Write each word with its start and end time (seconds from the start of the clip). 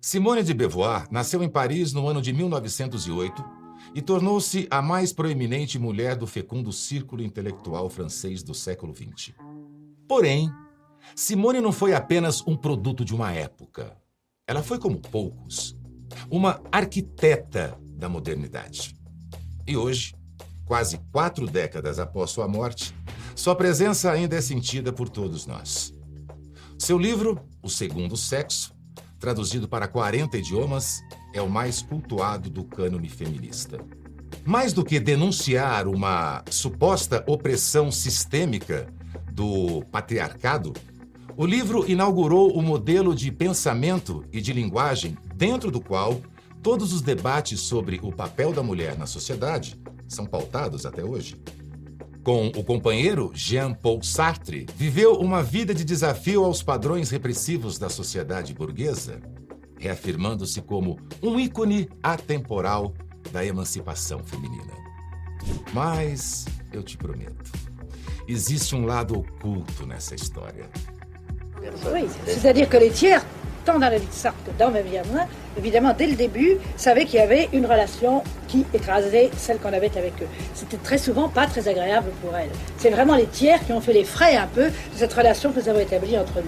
Simone 0.00 0.42
de 0.42 0.54
Beauvoir 0.54 1.06
nasceu 1.10 1.42
em 1.42 1.48
Paris 1.48 1.92
no 1.92 2.06
ano 2.06 2.22
de 2.22 2.32
1908 2.32 3.44
e 3.94 4.02
tornou-se 4.02 4.66
a 4.70 4.80
mais 4.80 5.12
proeminente 5.12 5.78
mulher 5.78 6.16
do 6.16 6.26
fecundo 6.26 6.72
círculo 6.72 7.22
intelectual 7.22 7.88
francês 7.88 8.42
do 8.42 8.54
século 8.54 8.94
XX. 8.94 9.34
Porém, 10.08 10.50
Simone 11.14 11.60
não 11.60 11.72
foi 11.72 11.94
apenas 11.94 12.42
um 12.46 12.56
produto 12.56 13.04
de 13.04 13.14
uma 13.14 13.32
época. 13.32 13.96
Ela 14.46 14.62
foi, 14.62 14.78
como 14.78 15.00
poucos, 15.00 15.76
uma 16.30 16.60
arquiteta 16.70 17.78
da 17.90 18.08
modernidade. 18.08 18.94
E 19.66 19.76
hoje, 19.76 20.14
quase 20.64 20.98
quatro 21.10 21.46
décadas 21.46 21.98
após 21.98 22.30
sua 22.30 22.46
morte, 22.46 22.94
sua 23.34 23.54
presença 23.54 24.10
ainda 24.10 24.36
é 24.36 24.40
sentida 24.40 24.92
por 24.92 25.08
todos 25.08 25.46
nós. 25.46 25.92
Seu 26.78 26.98
livro, 26.98 27.40
O 27.62 27.68
Segundo 27.68 28.16
Sexo, 28.16 28.75
traduzido 29.18 29.68
para 29.68 29.88
40 29.88 30.36
idiomas, 30.38 31.02
é 31.32 31.40
o 31.40 31.48
mais 31.48 31.82
cultuado 31.82 32.50
do 32.50 32.64
cânone 32.64 33.08
feminista. 33.08 33.78
Mais 34.44 34.72
do 34.72 34.84
que 34.84 35.00
denunciar 35.00 35.86
uma 35.88 36.44
suposta 36.50 37.24
opressão 37.26 37.90
sistêmica 37.90 38.88
do 39.32 39.82
patriarcado, 39.90 40.72
o 41.36 41.44
livro 41.44 41.90
inaugurou 41.90 42.56
o 42.56 42.62
modelo 42.62 43.14
de 43.14 43.30
pensamento 43.30 44.24
e 44.32 44.40
de 44.40 44.52
linguagem 44.52 45.16
dentro 45.34 45.70
do 45.70 45.80
qual 45.80 46.20
todos 46.62 46.92
os 46.92 47.02
debates 47.02 47.60
sobre 47.60 48.00
o 48.02 48.10
papel 48.10 48.52
da 48.52 48.62
mulher 48.62 48.96
na 48.96 49.06
sociedade 49.06 49.78
são 50.08 50.24
pautados 50.24 50.86
até 50.86 51.04
hoje. 51.04 51.36
Com 52.26 52.48
o 52.48 52.64
companheiro 52.64 53.30
Jean-Paul 53.32 54.02
Sartre, 54.02 54.66
viveu 54.74 55.12
uma 55.12 55.44
vida 55.44 55.72
de 55.72 55.84
desafio 55.84 56.44
aos 56.44 56.60
padrões 56.60 57.08
repressivos 57.08 57.78
da 57.78 57.88
sociedade 57.88 58.52
burguesa, 58.52 59.20
reafirmando-se 59.78 60.60
como 60.60 60.98
um 61.22 61.38
ícone 61.38 61.88
atemporal 62.02 62.92
da 63.30 63.46
emancipação 63.46 64.24
feminina. 64.24 64.72
Mas 65.72 66.46
eu 66.72 66.82
te 66.82 66.96
prometo, 66.96 67.52
existe 68.26 68.74
um 68.74 68.84
lado 68.84 69.20
oculto 69.20 69.86
nessa 69.86 70.16
história. 70.16 70.68
Oui, 71.92 72.10
c'est-à-dire 72.24 72.68
que 72.68 72.76
les 72.76 72.90
tiers, 72.98 73.24
tant 73.66 73.78
dans 73.78 73.90
la 73.90 73.98
vie 73.98 74.06
de 74.06 74.12
Sartre 74.12 74.38
que 74.44 74.58
dans 74.58 74.70
ma 74.70 74.80
vie 74.80 74.96
à 74.96 75.02
moi, 75.12 75.22
évidemment, 75.58 75.92
dès 75.96 76.06
le 76.06 76.14
début, 76.14 76.56
savaient 76.76 77.04
qu'il 77.04 77.18
y 77.18 77.22
avait 77.22 77.48
une 77.52 77.66
relation 77.66 78.22
qui 78.48 78.64
écrasait 78.72 79.30
celle 79.36 79.58
qu'on 79.58 79.72
avait 79.72 79.90
avec 79.98 80.14
eux. 80.22 80.28
C'était 80.54 80.76
très 80.76 80.98
souvent 80.98 81.28
pas 81.28 81.46
très 81.46 81.68
agréable 81.68 82.10
pour 82.22 82.34
elles. 82.36 82.48
C'est 82.78 82.90
vraiment 82.90 83.16
les 83.16 83.26
tiers 83.26 83.64
qui 83.66 83.72
ont 83.72 83.80
fait 83.80 83.92
les 83.92 84.04
frais 84.04 84.36
un 84.36 84.46
peu 84.46 84.66
de 84.66 84.72
cette 84.94 85.12
relation 85.12 85.52
que 85.52 85.60
nous 85.60 85.68
avons 85.68 85.80
établie 85.80 86.16
entre 86.16 86.36
nous. 86.36 86.44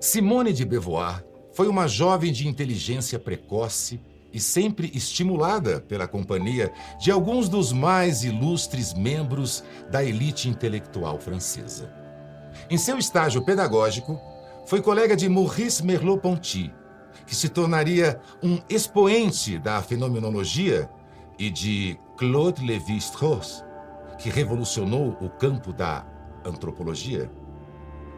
Simone 0.00 0.52
de 0.52 0.64
Beauvoir 0.64 1.22
foi 1.54 1.68
uma 1.68 1.86
jovem 1.86 2.32
de 2.32 2.46
inteligência 2.48 3.18
precoce 3.18 4.00
e 4.32 4.40
sempre 4.40 4.90
estimulada 4.94 5.80
pela 5.80 6.08
companhia 6.08 6.72
de 7.00 7.10
alguns 7.10 7.48
dos 7.48 7.72
mais 7.72 8.24
ilustres 8.24 8.92
membros 8.92 9.62
da 9.90 10.02
elite 10.02 10.48
intelectual 10.48 11.18
francesa. 11.18 11.92
Em 12.68 12.76
seu 12.76 12.98
estágio 12.98 13.42
pedagógico, 13.42 14.20
foi 14.66 14.82
colega 14.82 15.14
de 15.16 15.28
Maurice 15.28 15.84
Merleau-Ponty, 15.84 16.72
que 17.26 17.34
se 17.34 17.48
tornaria 17.48 18.20
um 18.42 18.58
expoente 18.68 19.58
da 19.58 19.80
fenomenologia, 19.80 20.90
e 21.38 21.50
de 21.50 21.98
Claude 22.16 22.64
Lévi-Strauss, 22.64 23.64
que 24.18 24.30
revolucionou 24.30 25.16
o 25.20 25.28
campo 25.28 25.72
da 25.72 26.06
antropologia. 26.44 27.30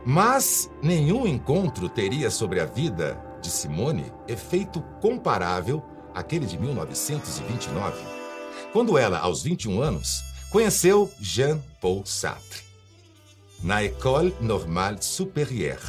Mas 0.04 0.70
nenhum 0.82 1.26
encontro 1.26 1.88
teria 1.88 2.30
sobre 2.30 2.60
a 2.60 2.64
vida 2.64 3.20
de 3.46 3.52
Simone 3.52 4.12
efeito 4.26 4.82
comparável 5.00 5.80
àquele 6.12 6.46
de 6.46 6.58
1929, 6.58 7.96
quando 8.72 8.98
ela, 8.98 9.18
aos 9.18 9.42
21 9.42 9.80
anos, 9.80 10.24
conheceu 10.50 11.10
Jean-Paul 11.20 12.04
Sartre. 12.04 12.64
Na 13.62 13.82
École 13.82 14.34
Normale 14.40 14.98
Supérieure, 15.00 15.80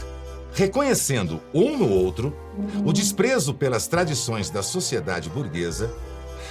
reconhecendo 0.53 1.41
um 1.51 1.78
no 1.78 1.90
outro 1.90 2.31
o 2.85 2.94
desprezo 2.94 3.53
pelas 3.53 3.88
tradições 3.88 4.50
da 4.51 4.62
sociedade 4.62 5.29
burguesa, 5.29 5.91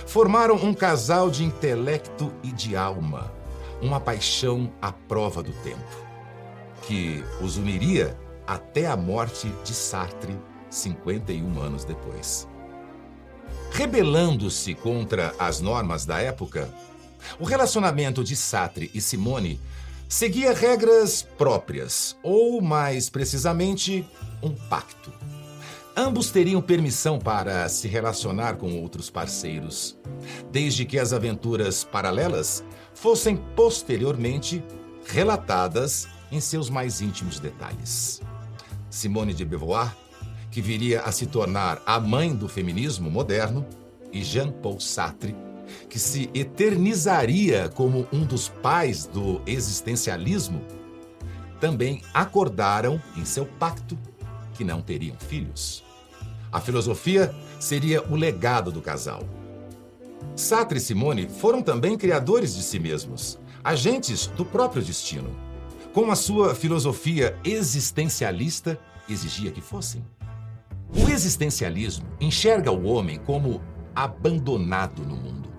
formaram 0.07 0.57
um 0.57 0.75
casal 0.75 1.31
de 1.31 1.45
intelecto 1.45 2.33
e 2.43 2.51
de 2.51 2.77
alma, 2.77 3.33
uma 3.81 4.01
paixão 4.01 4.73
à 4.83 4.91
prova 4.91 5.43
do 5.43 5.53
tempo 5.63 6.07
que 6.83 7.25
os 7.41 7.57
uniria 7.57 8.17
até 8.47 8.87
a 8.87 8.97
morte 8.97 9.53
de 9.65 9.75
Sartre 9.75 10.39
51 10.77 11.61
anos 11.61 11.85
depois. 11.85 12.49
Rebelando-se 13.71 14.75
contra 14.75 15.35
as 15.39 15.61
normas 15.61 16.07
da 16.07 16.21
época, 16.21 16.73
o 17.39 17.45
relacionamento 17.45 18.23
de 18.23 18.37
Sartre 18.37 18.91
e 18.95 19.01
Simone 19.01 19.61
seguia 20.09 20.53
regras 20.53 21.23
próprias, 21.37 22.17
ou 22.23 22.61
mais 22.61 23.11
precisamente, 23.11 24.07
um 24.43 24.55
pacto. 24.55 25.13
Ambos 25.97 26.31
teriam 26.31 26.61
permissão 26.61 27.19
para 27.19 27.69
se 27.69 27.89
relacionar 27.89 28.57
com 28.57 28.81
outros 28.81 29.09
parceiros, 29.09 29.97
desde 30.53 30.85
que 30.85 30.99
as 30.99 31.13
aventuras 31.13 31.85
paralelas 31.85 32.63
fossem 32.95 33.37
posteriormente 33.57 34.63
relatadas 35.07 36.07
em 36.31 36.41
seus 36.41 36.69
mais 36.69 37.01
íntimos 37.01 37.41
detalhes. 37.41 38.21
Simone 38.91 39.33
de 39.33 39.45
Beauvoir, 39.45 39.97
que 40.57 40.63
viria 40.63 41.03
a 41.03 41.13
se 41.13 41.27
tornar 41.27 41.83
a 41.85 42.01
mãe 42.01 42.35
do 42.35 42.49
feminismo 42.49 43.11
moderno, 43.11 43.67
e 44.11 44.25
Jean-Paul 44.25 44.81
Sartre, 44.81 45.37
que 45.87 45.99
se 45.99 46.31
eternizaria 46.33 47.69
como 47.69 48.09
um 48.11 48.25
dos 48.25 48.49
pais 48.49 49.05
do 49.05 49.43
existencialismo, 49.47 50.65
também 51.61 52.01
acordaram 52.15 52.99
em 53.19 53.25
seu 53.27 53.45
pacto 53.45 53.99
que 54.55 54.65
não 54.65 54.81
teriam 54.81 55.19
filhos. 55.19 55.85
A 56.51 56.59
filosofia 56.59 57.35
seria 57.61 58.03
o 58.11 58.17
legado 58.17 58.73
do 58.73 58.81
casal. 58.81 59.25
Sartre 60.35 60.79
e 60.79 60.81
Simone 60.81 61.29
foram 61.29 61.61
também 61.61 61.99
criadores 61.99 62.57
de 62.57 62.63
si 62.63 62.79
mesmos, 62.79 63.39
agentes 63.63 64.27
do 64.29 64.43
próprio 64.47 64.83
destino 64.83 65.37
como 65.93 66.13
a 66.13 66.17
sua 66.17 66.55
filosofia 66.55 67.39
existencialista 67.45 68.79
exigia 69.09 69.51
que 69.51 69.63
fossem. 69.63 70.05
O 71.05 71.11
existencialismo 71.11 72.07
enxerga 72.21 72.71
o 72.71 72.85
homem 72.87 73.19
como 73.19 73.61
abandonado 73.95 75.05
no 75.05 75.17
mundo, 75.17 75.51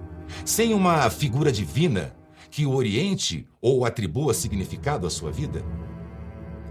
sem 0.44 0.74
uma 0.74 1.10
figura 1.10 1.52
divina 1.52 2.16
que 2.50 2.66
o 2.66 2.74
oriente 2.74 3.48
ou 3.62 3.86
atribua 3.86 4.34
significado 4.34 5.06
à 5.06 5.10
sua 5.10 5.32
vida. 5.32 5.64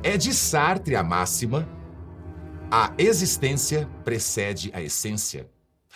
É 0.03 0.17
de 0.17 0.35
Sartre 0.35 0.97
a 0.97 1.03
máxima: 1.03 1.69
a 2.71 2.93
existência 2.99 3.89
precede 4.05 4.71
a 4.75 4.83
essência 4.83 5.49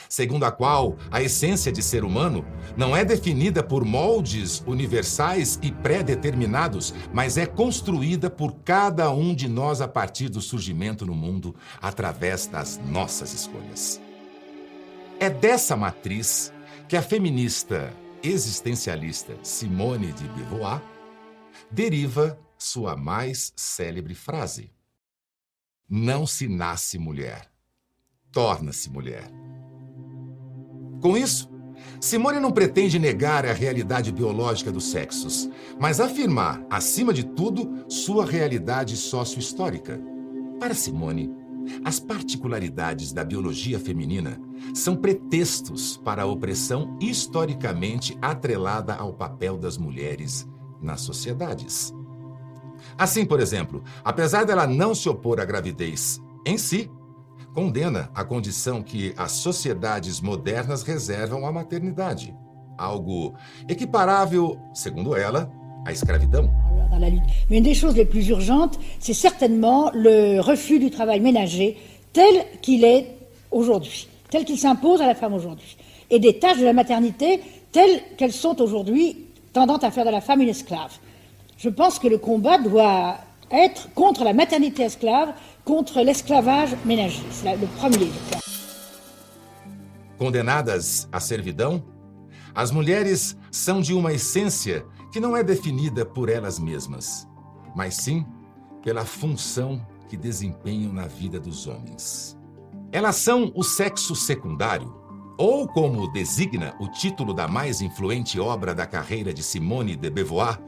segundo 0.09 0.44
a 0.44 0.53
qual 0.53 0.97
a 1.11 1.22
essência 1.22 1.71
de 1.71 1.83
ser 1.83 2.05
humano 2.05 2.44
não 2.77 2.97
é 2.97 3.05
definida 3.05 3.62
por 3.62 3.84
moldes 3.84 4.62
universais 4.66 5.59
e 5.62 5.71
pré-determinados, 5.71 6.94
mas 7.12 7.37
é 7.37 7.47
construída 7.47 8.31
por 8.31 8.55
cada 8.65 9.10
um 9.10 9.34
de 9.34 9.49
nós 9.49 9.81
a 9.81 9.89
partir 9.89 10.28
do 10.28 10.41
surgimento 10.41 11.05
no 11.05 11.15
mundo 11.15 11.55
através 11.81 12.47
das 12.47 12.78
nossas 12.87 13.33
escolhas. 13.33 14.00
É 15.19 15.28
dessa 15.28 15.77
matriz 15.77 16.53
que 16.89 16.97
a 16.97 17.03
feminista 17.03 17.92
existencialista 18.22 19.36
Simone 19.42 20.13
de 20.13 20.28
Beauvoir 20.28 20.83
deriva 21.71 22.39
sua 22.59 22.97
mais 22.97 23.53
célebre 23.57 24.15
frase: 24.15 24.72
Não 25.89 26.27
se 26.27 26.48
nasce 26.48 26.98
mulher, 26.98 27.51
torna-se 28.33 28.91
mulher. 28.91 29.30
Com 31.01 31.17
isso, 31.17 31.49
Simone 32.01 32.41
não 32.41 32.51
pretende 32.51 32.99
negar 32.99 33.45
a 33.45 33.53
realidade 33.53 34.13
biológica 34.13 34.73
dos 34.73 34.85
sexos, 34.91 35.51
mas 35.79 36.01
afirmar, 36.01 36.65
acima 36.71 37.13
de 37.13 37.25
tudo, 37.25 37.85
sua 37.89 38.25
realidade 38.25 38.97
sócio-histórica. 38.97 40.01
Para 40.59 40.75
Simone, 40.75 41.31
as 41.85 42.01
particularidades 42.01 43.13
da 43.13 43.25
biologia 43.25 43.79
feminina 43.79 44.41
são 44.75 44.97
pretextos 44.97 45.97
para 45.97 46.23
a 46.23 46.27
opressão 46.27 46.97
historicamente 47.01 48.17
atrelada 48.21 48.95
ao 48.95 49.13
papel 49.13 49.57
das 49.57 49.77
mulheres 49.77 50.49
nas 50.81 51.03
sociedades. 51.03 51.95
Assim, 52.97 53.25
por 53.25 53.41
exemplo, 53.41 53.83
apesar 54.03 54.45
dela 54.45 54.67
não 54.67 54.95
se 54.95 55.09
opor 55.09 55.41
à 55.41 55.45
gravidez 55.45 56.21
em 56.47 56.57
si, 56.57 56.91
condena 57.55 58.11
a 58.15 58.25
condição 58.25 58.83
que 58.83 59.15
as 59.17 59.33
sociedades 59.33 60.21
modernas 60.21 60.83
reservam 60.83 61.47
à 61.47 61.53
maternidade, 61.53 62.35
algo 62.79 63.35
equiparável, 63.69 64.59
segundo 64.73 65.17
ela, 65.17 65.51
à 65.85 65.93
escravidão. 65.93 66.51
Mais 67.49 67.59
une 67.59 67.63
des 67.63 67.75
choses 67.75 67.95
les 67.95 68.05
plus 68.05 68.29
urgentes, 68.29 68.79
c'est 68.99 69.15
certainement 69.15 69.91
le 69.95 70.41
refus 70.41 70.79
du 70.79 70.91
travail 70.91 71.21
ménager 71.21 71.79
tel 72.13 72.45
qu'il 72.61 72.85
est 72.85 73.17
aujourd'hui, 73.51 74.09
tel 74.29 74.45
qu'il 74.45 74.59
s'impose 74.59 75.01
à 75.01 75.07
la 75.07 75.15
femme 75.15 75.33
aujourd'hui, 75.33 75.77
et 76.11 76.19
des 76.19 76.39
tâches 76.39 76.59
de 76.59 76.65
la 76.65 76.73
maternité 76.73 77.41
telles 77.73 78.03
qu'elles 78.17 78.33
sont 78.33 78.61
aujourd'hui, 78.61 79.17
tendant 79.53 79.77
à 79.77 79.91
faire 79.91 80.05
de 80.05 80.11
la 80.11 80.21
femme 80.21 80.41
une 80.41 80.49
esclave. 80.49 80.93
Je 81.57 81.69
pense 81.69 81.99
que 81.99 82.09
le 82.09 82.19
combat 82.19 82.59
doit 82.59 83.17
être 83.51 83.93
contre 83.95 84.25
la 84.25 84.33
maternité 84.33 84.83
esclave, 84.83 85.33
contre 85.71 86.03
l'esclavage 86.03 86.77
ménager. 86.84 87.22
C'est 87.31 87.57
le 87.57 87.69
premier. 87.78 88.11
Condenadas 90.19 91.09
à 91.13 91.21
servidão, 91.21 91.84
as 92.53 92.72
mulheres 92.72 93.37
são 93.53 93.81
de 93.81 93.95
uma 93.95 94.13
essência 94.13 94.84
que 95.13 95.21
não 95.21 95.37
é 95.37 95.45
definida 95.45 96.05
por 96.05 96.28
elas 96.28 96.59
mesmas, 96.59 97.28
mas 97.77 97.95
sim 97.95 98.27
pela 98.83 99.05
função 99.05 99.81
que 100.09 100.17
desempenham 100.17 100.93
na 100.93 101.07
vida 101.07 101.39
dos 101.39 101.69
homens. 101.69 102.37
Elas 102.91 103.15
são 103.15 103.53
o 103.55 103.63
sexo 103.63 104.16
secundário, 104.16 104.93
ou 105.39 105.69
como 105.69 106.11
designa 106.11 106.75
o 106.81 106.89
título 106.89 107.33
da 107.33 107.47
mais 107.47 107.81
influente 107.81 108.41
obra 108.41 108.75
da 108.75 108.87
carreira 108.87 109.33
de 109.33 109.45
Simone 109.45 109.95
de 109.95 110.11
Beauvoir, 110.11 110.61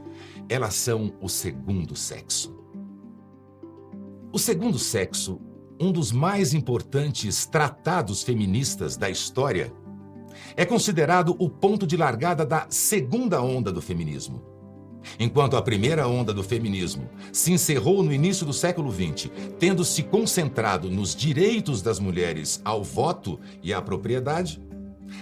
elas 0.49 0.75
são 0.75 1.13
o 1.21 1.29
segundo 1.29 1.97
sexo. 1.97 2.62
O 4.35 4.39
segundo 4.39 4.79
sexo, 4.79 5.39
um 5.79 5.93
dos 5.93 6.11
mais 6.11 6.55
importantes 6.55 7.45
tratados 7.45 8.23
feministas 8.23 8.97
da 8.97 9.11
história, 9.11 9.71
é 10.57 10.65
considerado 10.65 11.37
o 11.39 11.51
ponto 11.51 11.87
de 11.87 11.99
largada 11.99 12.47
da 12.47 12.67
segunda 12.71 13.43
onda 13.43 13.71
do 13.71 13.83
feminismo. 13.83 14.43
Enquanto 15.21 15.55
a 15.55 15.61
primeira 15.61 16.09
onda 16.09 16.33
do 16.33 16.43
feminismo 16.43 17.11
se 17.31 17.53
encerrou 17.53 18.03
no 18.03 18.11
início 18.11 18.47
do 18.47 18.55
século 18.55 18.91
XX, 18.91 19.31
tendo 19.59 19.85
se 19.85 20.03
concentrado 20.03 20.89
nos 20.89 21.15
direitos 21.15 21.83
das 21.83 21.99
mulheres 21.99 22.59
ao 22.65 22.83
voto 22.83 23.39
e 23.63 23.75
à 23.75 23.83
propriedade, 23.83 24.63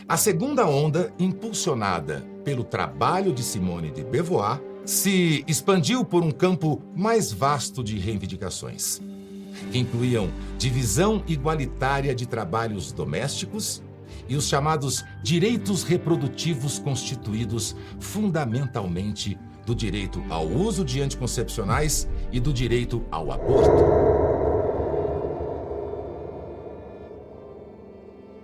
a 0.07 0.17
segunda 0.17 0.69
onda, 0.69 1.13
impulsionada 1.19 2.25
pelo 2.45 2.63
trabalho 2.63 3.33
de 3.33 3.43
Simone 3.43 3.91
de 3.91 4.05
Beauvoir, 4.05 4.61
se 4.91 5.45
expandiu 5.47 6.05
por 6.05 6.25
um 6.25 6.33
campo 6.33 6.83
mais 6.97 7.33
vasto 7.33 7.83
de 7.83 7.97
reivindicações, 7.97 9.01
que 9.71 9.79
incluíam 9.79 10.29
divisão 10.59 11.23
igualitária 11.29 12.13
de 12.13 12.27
trabalhos 12.27 12.91
domésticos 12.91 13.85
e 14.29 14.35
os 14.35 14.49
chamados 14.49 15.05
direitos 15.23 15.85
reprodutivos 15.85 16.81
constituídos 16.81 17.77
fundamentalmente 18.01 19.39
do 19.65 19.77
direito 19.77 20.21
ao 20.29 20.45
uso 20.45 20.85
de 20.85 21.01
anticoncepcionais 21.01 22.09
e 22.33 22.41
do 22.41 22.53
direito 22.53 23.05
ao 23.13 23.31
aborto. 23.31 23.71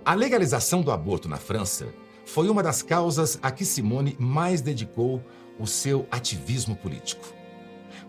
A 0.05 0.13
legalização 0.13 0.81
do 0.81 0.91
aborto 0.91 1.27
na 1.27 1.35
França 1.35 1.87
foi 2.25 2.49
uma 2.49 2.63
das 2.63 2.81
causas 2.81 3.37
a 3.41 3.51
que 3.51 3.65
Simone 3.65 4.15
mais 4.17 4.61
dedicou 4.61 5.21
o 5.59 5.67
seu 5.67 6.07
ativismo 6.11 6.75
político. 6.75 7.25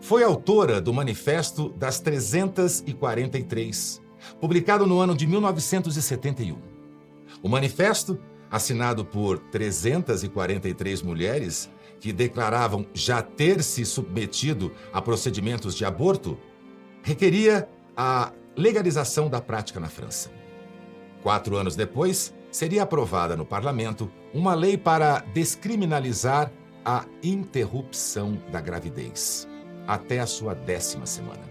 Foi 0.01 0.23
autora 0.23 0.79
do 0.79 0.93
Manifesto 0.93 1.69
das 1.69 1.99
343, 1.99 4.01
publicado 4.39 4.85
no 4.85 4.99
ano 4.99 5.15
de 5.15 5.27
1971. 5.27 6.57
O 7.41 7.49
manifesto, 7.49 8.19
assinado 8.49 9.05
por 9.05 9.37
343 9.37 11.01
mulheres 11.01 11.69
que 11.99 12.13
declaravam 12.13 12.85
já 12.93 13.21
ter 13.21 13.61
se 13.61 13.85
submetido 13.85 14.71
a 14.93 15.01
procedimentos 15.01 15.75
de 15.75 15.85
aborto, 15.85 16.37
requeria 17.03 17.67
a 17.95 18.31
legalização 18.55 19.29
da 19.29 19.41
prática 19.41 19.79
na 19.79 19.87
França. 19.87 20.31
Quatro 21.21 21.57
anos 21.57 21.75
depois, 21.75 22.33
seria 22.51 22.83
aprovada 22.83 23.35
no 23.35 23.45
parlamento 23.45 24.09
uma 24.33 24.53
lei 24.53 24.77
para 24.77 25.19
descriminalizar 25.33 26.51
a 26.91 27.05
interrupção 27.21 28.41
da 28.51 28.59
gravidez 28.59 29.47
até 29.85 30.21
a 30.21 30.25
sua 30.25 30.55
décima 30.55 31.05
semana. 31.05 31.47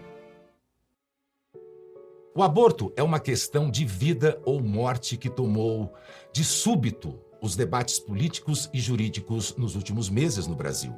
O 2.35 2.43
aborto 2.43 2.91
é 2.97 3.01
uma 3.01 3.21
questão 3.21 3.71
de 3.71 3.85
vida 3.85 4.41
ou 4.43 4.61
morte 4.61 5.15
que 5.15 5.29
tomou 5.29 5.93
de 6.33 6.43
súbito 6.43 7.17
os 7.41 7.55
debates 7.55 7.99
políticos 7.99 8.69
e 8.73 8.81
jurídicos 8.81 9.55
nos 9.55 9.77
últimos 9.77 10.09
meses 10.09 10.45
no 10.45 10.55
Brasil. 10.55 10.93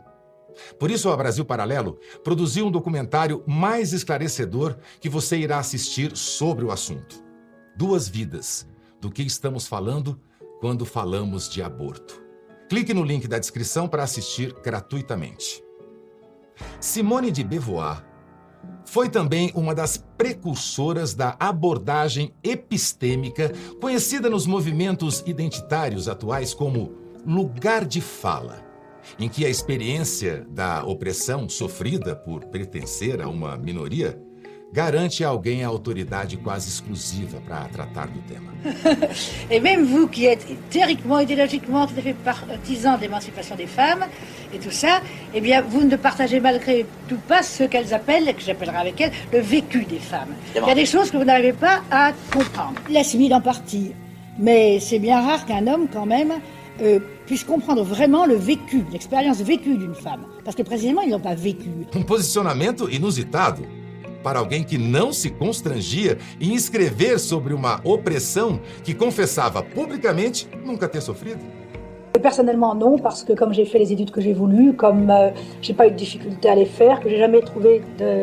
Por 0.79 0.89
isso, 0.89 1.11
a 1.11 1.15
Brasil 1.15 1.45
Paralelo 1.45 1.99
produziu 2.23 2.65
um 2.65 2.71
documentário 2.71 3.43
mais 3.45 3.93
esclarecedor 3.93 4.75
que 4.99 5.07
você 5.07 5.37
irá 5.37 5.59
assistir 5.59 6.17
sobre 6.17 6.65
o 6.65 6.71
assunto. 6.71 7.23
Duas 7.77 8.09
vidas, 8.09 8.67
do 8.99 9.11
que 9.11 9.21
estamos 9.21 9.67
falando 9.67 10.19
quando 10.59 10.83
falamos 10.83 11.47
de 11.47 11.61
aborto. 11.61 12.30
Clique 12.71 12.93
no 12.93 13.03
link 13.03 13.27
da 13.27 13.37
descrição 13.37 13.85
para 13.85 14.01
assistir 14.01 14.55
gratuitamente. 14.63 15.61
Simone 16.79 17.29
de 17.29 17.43
Beauvoir 17.43 18.01
foi 18.85 19.09
também 19.09 19.51
uma 19.53 19.75
das 19.75 19.97
precursoras 19.97 21.13
da 21.13 21.35
abordagem 21.37 22.33
epistêmica, 22.41 23.51
conhecida 23.81 24.29
nos 24.29 24.47
movimentos 24.47 25.21
identitários 25.27 26.07
atuais 26.07 26.53
como 26.53 26.93
lugar 27.25 27.83
de 27.83 27.99
fala, 27.99 28.65
em 29.19 29.27
que 29.27 29.45
a 29.45 29.49
experiência 29.49 30.47
da 30.49 30.85
opressão 30.85 31.49
sofrida 31.49 32.15
por 32.15 32.45
pertencer 32.45 33.21
a 33.21 33.27
uma 33.27 33.57
minoria 33.57 34.17
garante 34.73 35.23
a 35.23 35.27
alguém 35.27 35.63
a 35.63 35.67
autoridade 35.67 36.37
quase 36.37 36.69
exclusiva 36.69 37.41
para 37.47 37.65
tratar 37.65 38.07
do 38.07 38.21
tema. 38.21 38.51
et 39.49 39.59
même 39.59 39.83
vous 39.83 40.07
qui 40.07 40.25
êtes 40.25 40.45
théoriquement, 40.69 41.19
idéologiquement 41.19 41.87
tout 41.87 41.95
à 41.97 42.01
fait 42.01 42.13
partisan 42.13 42.97
d'émancipation 42.97 43.55
des 43.55 43.67
femmes 43.67 44.05
et 44.53 44.59
tout 44.59 44.71
ça, 44.71 45.01
eh 45.33 45.41
bien 45.41 45.61
vous 45.61 45.83
ne 45.83 45.95
partagez 45.97 46.39
malgré 46.39 46.85
tout 47.09 47.19
pas 47.27 47.43
ce 47.43 47.63
qu'elles 47.63 47.93
appellent, 47.93 48.33
que 48.33 48.41
j'appellerai 48.41 48.77
avec 48.77 49.01
elles, 49.01 49.11
le 49.33 49.39
vécu 49.39 49.83
des 49.83 49.99
femmes. 49.99 50.33
Il 50.55 50.65
y 50.65 50.71
a 50.71 50.75
des 50.75 50.85
choses 50.85 51.11
que 51.11 51.17
vous 51.17 51.25
n'arrivez 51.25 51.53
pas 51.53 51.81
à 51.91 52.13
comprendre. 52.31 52.75
L'assimile 52.89 53.33
en 53.33 53.41
partie, 53.41 53.91
mais 54.39 54.79
c'est 54.79 54.99
bien 54.99 55.21
rare 55.21 55.45
qu'un 55.45 55.67
homme 55.67 55.87
quand 55.91 56.05
même 56.05 56.33
euh, 56.81 56.99
puisse 57.25 57.43
comprendre 57.43 57.83
vraiment 57.83 58.25
le 58.25 58.35
vécu, 58.35 58.85
l'expérience 58.91 59.41
vécue 59.41 59.75
d'une 59.77 59.95
femme. 59.95 60.25
Parce 60.45 60.55
que 60.55 60.63
précisément, 60.63 61.01
ils 61.01 61.11
n'ont 61.11 61.19
pas 61.19 61.35
vécu. 61.35 61.69
Um 61.93 62.03
posicionamento 62.03 62.87
inusitado 62.89 63.80
para 64.23 64.39
alguém 64.39 64.63
que 64.63 64.77
não 64.77 65.11
se 65.11 65.29
constrangia 65.29 66.17
em 66.39 66.53
escrever 66.53 67.19
sobre 67.19 67.53
uma 67.53 67.81
opressão 67.83 68.59
que 68.83 68.93
confessava 68.93 69.61
publicamente 69.61 70.47
nunca 70.65 70.87
ter 70.87 71.01
sofrido? 71.01 71.39
Personnellement, 72.21 72.75
non, 72.75 72.99
parce 72.99 73.23
que 73.23 73.33
comme 73.33 73.51
j'ai 73.51 73.65
fait 73.65 73.79
les 73.79 73.91
études 73.91 74.11
que 74.11 74.21
j'ai 74.21 74.33
voulu, 74.33 74.73
comme 74.73 75.09
euh, 75.09 75.31
j'ai 75.59 75.73
pas 75.73 75.87
eu 75.87 75.91
de 75.91 75.95
difficulté 75.95 76.49
à 76.49 76.55
les 76.55 76.67
faire, 76.67 76.99
que 76.99 77.09
j'ai 77.09 77.17
jamais 77.17 77.41
trouvé 77.41 77.81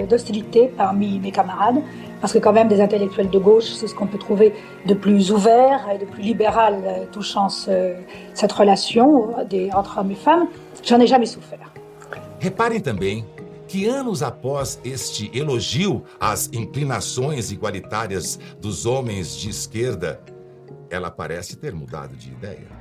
d'hostilité 0.09 0.71
parmi 0.77 1.19
mes 1.19 1.33
camarades, 1.33 1.83
parce 2.21 2.33
que 2.33 2.39
quand 2.39 2.53
même 2.53 2.69
des 2.69 2.81
intellectuels 2.81 3.31
de 3.31 3.39
gauche, 3.39 3.65
c'est 3.65 3.89
ce 3.89 3.95
qu'on 3.97 4.07
peut 4.07 4.19
trouver 4.19 4.53
de 4.87 4.95
plus 4.95 5.33
ouvert 5.33 5.89
et 5.93 5.99
de 5.99 6.05
plus 6.05 6.23
libéral 6.23 6.75
euh, 6.85 7.05
touchant 7.11 7.49
ce, 7.49 7.95
cette 8.35 8.53
relation 8.53 9.31
euh, 9.37 9.45
des, 9.45 9.71
entre 9.75 9.99
hommes 9.99 10.13
et 10.13 10.17
femmes, 10.17 10.47
j'en 10.85 11.01
ai 11.01 11.07
jamais 11.07 11.27
souffert. 11.27 11.73
Reparem 12.41 12.81
também 12.81 13.25
que 13.69 13.87
anos 13.87 14.23
após 14.23 14.81
este 14.83 15.31
elogio 15.37 16.03
às 16.19 16.49
inclinações 16.53 17.53
igualitárias 17.53 18.41
dos 18.59 18.87
homens 18.87 19.37
de 19.37 19.51
esquerda, 19.51 20.21
ela 20.89 21.11
parece 21.11 21.57
ter 21.57 21.75
mudado 21.75 22.17
de 22.17 22.31
ideia. 22.31 22.78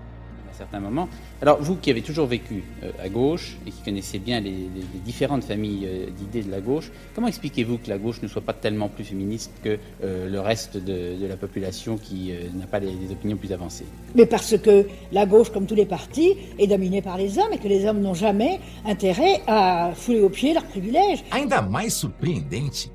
Certains 0.57 0.79
moments. 0.79 1.07
Alors, 1.41 1.61
vous 1.61 1.75
qui 1.75 1.89
avez 1.91 2.01
toujours 2.01 2.27
vécu 2.27 2.63
euh, 2.83 2.91
à 3.03 3.09
gauche 3.09 3.57
et 3.65 3.71
qui 3.71 3.81
connaissez 3.83 4.19
bien 4.19 4.39
les, 4.39 4.49
les, 4.49 4.85
les 4.93 4.99
différentes 5.05 5.43
familles 5.43 5.85
euh, 5.85 6.09
d'idées 6.17 6.43
de 6.43 6.51
la 6.51 6.61
gauche, 6.61 6.91
comment 7.13 7.27
expliquez-vous 7.27 7.77
que 7.77 7.89
la 7.89 7.97
gauche 7.97 8.21
ne 8.21 8.27
soit 8.27 8.41
pas 8.41 8.53
tellement 8.53 8.89
plus 8.89 9.03
féministe 9.03 9.51
que 9.63 9.77
euh, 10.03 10.29
le 10.29 10.39
reste 10.39 10.77
de, 10.77 11.15
de, 11.19 11.27
la 11.27 11.37
population 11.37 11.97
qui 11.97 12.31
euh, 12.31 12.49
n'a 12.55 12.67
pas 12.67 12.79
des, 12.79 12.91
des, 12.91 13.11
opinions 13.11 13.37
plus 13.37 13.51
avancées? 13.53 13.85
Mais 14.15 14.25
parce 14.25 14.57
que 14.57 14.87
la 15.11 15.25
gauche, 15.25 15.51
comme 15.51 15.65
tous 15.65 15.75
les 15.75 15.85
partis, 15.85 16.35
est 16.57 16.67
dominée 16.67 17.01
par 17.01 17.17
les 17.17 17.37
hommes 17.37 17.53
et 17.53 17.57
que 17.59 17.67
les 17.67 17.85
hommes 17.85 18.01
n'ont 18.01 18.13
jamais 18.13 18.59
intérêt 18.85 19.41
à 19.47 19.91
fouler 19.95 20.21
aux 20.21 20.29
pieds 20.29 20.53
leurs 20.53 20.65
privilèges. 20.65 21.23
Ainda 21.31 21.61
mais 21.61 21.89
surpreendente 21.89 22.91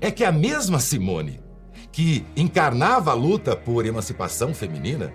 é 0.00 0.10
que 0.10 0.24
a 0.24 0.32
mesma 0.32 0.78
Simone, 0.78 1.40
que 1.92 2.24
encarnava 2.36 3.10
a 3.10 3.14
luta 3.14 3.56
por 3.56 3.84
emancipação 3.86 4.54
feminina, 4.54 5.12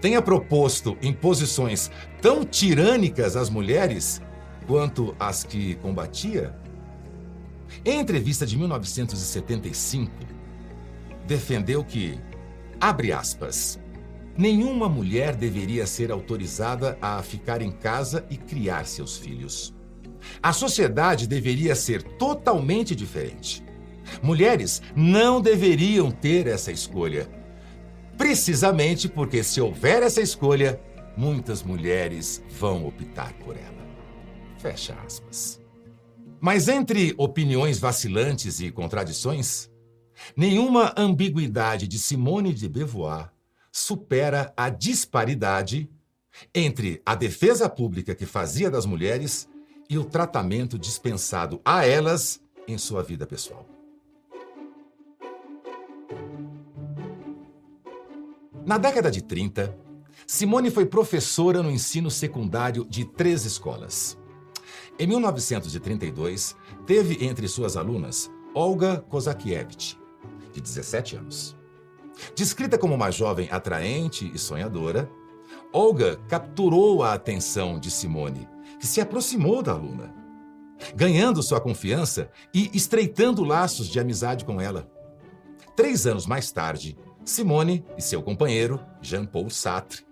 tenha 0.00 0.20
proposto 0.22 0.96
imposições 1.02 1.90
tão 2.20 2.44
tirânicas 2.44 3.36
às 3.36 3.48
mulheres 3.48 4.20
quanto 4.66 5.14
as 5.18 5.44
que 5.44 5.74
combatia? 5.76 6.54
Em 7.84 7.98
entrevista 7.98 8.46
de 8.46 8.56
1975, 8.56 10.12
defendeu 11.26 11.84
que, 11.84 12.18
abre 12.80 13.12
aspas, 13.12 13.80
nenhuma 14.36 14.88
mulher 14.88 15.34
deveria 15.34 15.86
ser 15.86 16.10
autorizada 16.10 16.98
a 17.00 17.22
ficar 17.22 17.62
em 17.62 17.70
casa 17.70 18.24
e 18.30 18.36
criar 18.36 18.86
seus 18.86 19.16
filhos. 19.16 19.74
A 20.42 20.52
sociedade 20.52 21.26
deveria 21.26 21.74
ser 21.74 22.02
totalmente 22.02 22.94
diferente. 22.94 23.62
Mulheres 24.22 24.82
não 24.94 25.40
deveriam 25.40 26.10
ter 26.10 26.46
essa 26.46 26.70
escolha. 26.70 27.28
Precisamente 28.16 29.08
porque, 29.08 29.42
se 29.42 29.60
houver 29.60 30.02
essa 30.02 30.20
escolha, 30.20 30.80
muitas 31.16 31.62
mulheres 31.62 32.42
vão 32.58 32.86
optar 32.86 33.32
por 33.34 33.56
ela. 33.56 33.84
Fecha 34.58 34.96
aspas. 35.04 35.60
Mas 36.40 36.68
entre 36.68 37.14
opiniões 37.16 37.78
vacilantes 37.78 38.60
e 38.60 38.70
contradições, 38.70 39.70
nenhuma 40.36 40.92
ambiguidade 40.96 41.88
de 41.88 41.98
Simone 41.98 42.52
de 42.52 42.68
Beauvoir 42.68 43.30
supera 43.72 44.52
a 44.56 44.68
disparidade 44.68 45.90
entre 46.54 47.00
a 47.04 47.14
defesa 47.14 47.68
pública 47.68 48.14
que 48.14 48.26
fazia 48.26 48.70
das 48.70 48.86
mulheres 48.86 49.48
e 49.88 49.98
o 49.98 50.04
tratamento 50.04 50.78
dispensado 50.78 51.60
a 51.64 51.86
elas 51.86 52.40
em 52.66 52.78
sua 52.78 53.02
vida 53.02 53.26
pessoal. 53.26 53.73
Na 58.66 58.78
década 58.78 59.10
de 59.10 59.20
30, 59.20 59.76
Simone 60.26 60.70
foi 60.70 60.86
professora 60.86 61.62
no 61.62 61.70
ensino 61.70 62.10
secundário 62.10 62.86
de 62.86 63.04
três 63.04 63.44
escolas. 63.44 64.16
Em 64.98 65.06
1932, 65.06 66.56
teve 66.86 67.26
entre 67.26 67.46
suas 67.46 67.76
alunas 67.76 68.30
Olga 68.54 69.04
Kozakiewicz, 69.10 69.98
de 70.50 70.62
17 70.62 71.16
anos. 71.16 71.54
Descrita 72.34 72.78
como 72.78 72.94
uma 72.94 73.10
jovem 73.10 73.50
atraente 73.50 74.30
e 74.34 74.38
sonhadora, 74.38 75.10
Olga 75.70 76.16
capturou 76.26 77.02
a 77.02 77.12
atenção 77.12 77.78
de 77.78 77.90
Simone, 77.90 78.48
que 78.80 78.86
se 78.86 78.98
aproximou 78.98 79.62
da 79.62 79.72
aluna, 79.72 80.14
ganhando 80.96 81.42
sua 81.42 81.60
confiança 81.60 82.30
e 82.54 82.70
estreitando 82.72 83.44
laços 83.44 83.88
de 83.88 84.00
amizade 84.00 84.42
com 84.42 84.58
ela. 84.58 84.90
Três 85.76 86.06
anos 86.06 86.24
mais 86.24 86.50
tarde, 86.50 86.96
Simone 87.24 87.84
e 87.96 88.02
seu 88.02 88.22
companheiro, 88.22 88.80
Jean-Paul 89.00 89.50
Sartre, 89.50 90.04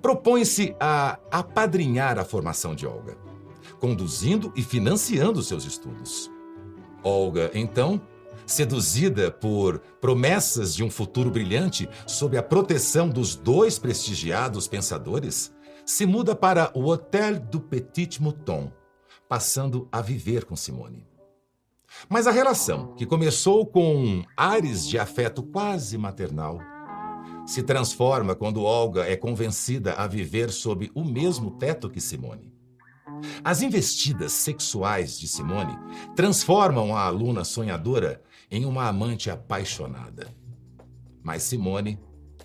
propõem-se 0.00 0.76
a 0.78 1.18
apadrinhar 1.30 2.18
a 2.18 2.24
formação 2.24 2.74
de 2.74 2.86
Olga, 2.86 3.16
conduzindo 3.80 4.52
e 4.54 4.62
financiando 4.62 5.42
seus 5.42 5.64
estudos. 5.64 6.30
Olga, 7.02 7.50
então, 7.54 8.00
seduzida 8.46 9.30
por 9.30 9.78
promessas 10.00 10.74
de 10.74 10.84
um 10.84 10.90
futuro 10.90 11.30
brilhante 11.30 11.88
sob 12.06 12.36
a 12.36 12.42
proteção 12.42 13.08
dos 13.08 13.34
dois 13.34 13.78
prestigiados 13.78 14.68
pensadores, 14.68 15.52
se 15.84 16.06
muda 16.06 16.34
para 16.34 16.70
o 16.74 16.86
Hotel 16.86 17.38
du 17.38 17.60
Petit 17.60 18.22
Mouton, 18.22 18.72
passando 19.28 19.88
a 19.90 20.00
viver 20.00 20.44
com 20.44 20.56
Simone. 20.56 21.06
Mas 22.08 22.26
a 22.26 22.30
relação, 22.30 22.94
que 22.94 23.06
começou 23.06 23.66
com 23.66 24.22
ares 24.36 24.86
de 24.86 24.98
afeto 24.98 25.42
quase 25.42 25.96
maternal, 25.96 26.58
se 27.46 27.62
transforma 27.62 28.34
quando 28.34 28.62
Olga 28.62 29.06
é 29.06 29.16
convencida 29.16 29.94
a 29.94 30.06
viver 30.06 30.50
sob 30.50 30.90
o 30.94 31.04
mesmo 31.04 31.52
teto 31.52 31.90
que 31.90 32.00
Simone. 32.00 32.52
As 33.42 33.62
investidas 33.62 34.32
sexuais 34.32 35.18
de 35.18 35.28
Simone 35.28 35.76
transformam 36.16 36.96
a 36.96 37.02
aluna 37.02 37.44
sonhadora 37.44 38.22
em 38.50 38.64
uma 38.64 38.88
amante 38.88 39.30
apaixonada. 39.30 40.28
Mas 41.22 41.42
Simone 41.42 41.98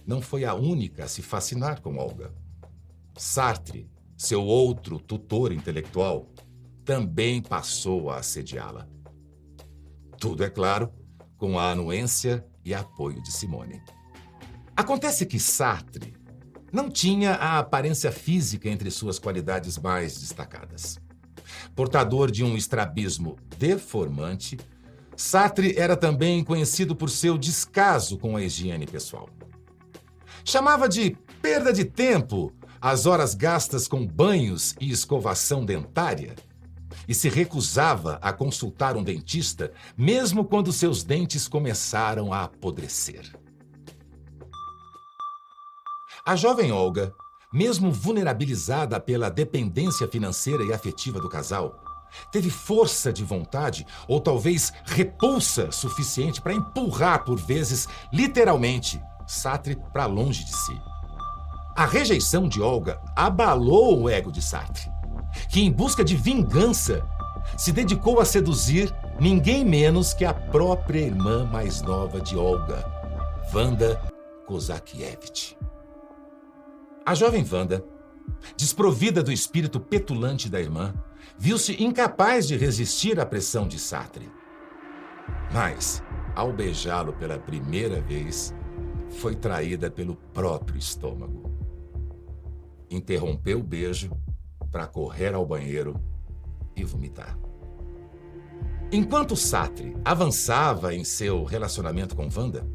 não 0.05 0.21
foi 0.21 0.45
a 0.45 0.53
única 0.53 1.05
a 1.05 1.07
se 1.07 1.21
fascinar 1.21 1.81
com 1.81 1.97
Olga. 1.97 2.33
Sartre, 3.15 3.89
seu 4.17 4.43
outro 4.43 4.99
tutor 4.99 5.51
intelectual, 5.51 6.27
também 6.83 7.41
passou 7.41 8.09
a 8.09 8.17
assediá-la. 8.17 8.87
Tudo, 10.19 10.43
é 10.43 10.49
claro, 10.49 10.91
com 11.37 11.57
a 11.57 11.71
anuência 11.71 12.45
e 12.65 12.73
apoio 12.73 13.23
de 13.23 13.31
Simone. 13.31 13.81
Acontece 14.75 15.25
que 15.25 15.39
Sartre 15.39 16.13
não 16.71 16.89
tinha 16.89 17.35
a 17.35 17.59
aparência 17.59 18.11
física 18.11 18.69
entre 18.69 18.91
suas 18.91 19.17
qualidades 19.17 19.77
mais 19.77 20.19
destacadas. 20.19 20.99
Portador 21.73 22.29
de 22.29 22.43
um 22.43 22.55
estrabismo 22.57 23.37
deformante, 23.57 24.57
Sartre 25.15 25.73
era 25.77 25.95
também 25.95 26.43
conhecido 26.43 26.95
por 26.95 27.09
seu 27.09 27.37
descaso 27.37 28.17
com 28.17 28.35
a 28.35 28.43
higiene 28.43 28.85
pessoal. 28.85 29.29
Chamava 30.43 30.87
de 30.89 31.15
perda 31.41 31.71
de 31.71 31.85
tempo 31.85 32.53
as 32.81 33.05
horas 33.05 33.33
gastas 33.33 33.87
com 33.87 34.05
banhos 34.05 34.75
e 34.79 34.91
escovação 34.91 35.65
dentária 35.65 36.35
e 37.09 37.15
se 37.15 37.27
recusava 37.27 38.19
a 38.21 38.31
consultar 38.31 38.95
um 38.95 39.03
dentista, 39.03 39.71
mesmo 39.97 40.45
quando 40.45 40.71
seus 40.71 41.03
dentes 41.03 41.47
começaram 41.47 42.31
a 42.31 42.43
apodrecer. 42.43 43.35
A 46.23 46.35
jovem 46.35 46.71
Olga, 46.71 47.11
mesmo 47.51 47.91
vulnerabilizada 47.91 48.99
pela 48.99 49.27
dependência 49.27 50.07
financeira 50.07 50.63
e 50.63 50.71
afetiva 50.71 51.19
do 51.19 51.27
casal, 51.27 51.83
teve 52.31 52.51
força 52.51 53.11
de 53.11 53.23
vontade 53.23 53.87
ou 54.07 54.21
talvez 54.21 54.71
repulsa 54.85 55.71
suficiente 55.71 56.39
para 56.39 56.53
empurrar, 56.53 57.25
por 57.25 57.39
vezes, 57.39 57.87
literalmente, 58.13 59.01
Sartre 59.25 59.75
para 59.91 60.05
longe 60.05 60.43
de 60.43 60.55
si. 60.55 60.79
A 61.75 61.85
rejeição 61.87 62.47
de 62.47 62.61
Olga 62.61 63.01
abalou 63.15 64.01
o 64.01 64.09
ego 64.09 64.31
de 64.31 64.41
Sartre 64.43 64.98
que, 65.49 65.61
em 65.61 65.71
busca 65.71 66.03
de 66.03 66.15
vingança, 66.15 67.03
se 67.57 67.71
dedicou 67.71 68.19
a 68.19 68.25
seduzir 68.25 68.93
ninguém 69.19 69.65
menos 69.65 70.13
que 70.13 70.23
a 70.23 70.33
própria 70.33 70.99
irmã 70.99 71.45
mais 71.45 71.81
nova 71.81 72.21
de 72.21 72.37
Olga, 72.37 72.85
Wanda 73.53 73.99
Kozakiewicz. 74.45 75.57
A 77.05 77.15
jovem 77.15 77.43
Wanda, 77.51 77.83
desprovida 78.55 79.23
do 79.23 79.31
espírito 79.31 79.79
petulante 79.79 80.49
da 80.49 80.61
irmã, 80.61 80.93
viu-se 81.37 81.81
incapaz 81.83 82.47
de 82.47 82.55
resistir 82.55 83.19
à 83.19 83.25
pressão 83.25 83.67
de 83.67 83.79
Sartre. 83.79 84.29
Mas, 85.51 86.03
ao 86.35 86.53
beijá-lo 86.53 87.13
pela 87.13 87.39
primeira 87.39 87.99
vez, 87.99 88.53
foi 89.09 89.35
traída 89.35 89.89
pelo 89.89 90.15
próprio 90.15 90.77
estômago. 90.77 91.49
Interrompeu 92.91 93.59
o 93.59 93.63
beijo 93.63 94.11
para 94.71 94.87
correr 94.87 95.33
ao 95.33 95.45
banheiro 95.45 95.99
e 96.75 96.83
vomitar. 96.83 97.37
Enquanto 98.91 99.35
Sartre 99.35 99.95
avançava 100.03 100.95
em 100.95 101.03
seu 101.03 101.43
relacionamento 101.43 102.15
com 102.15 102.27
Wanda, 102.35 102.67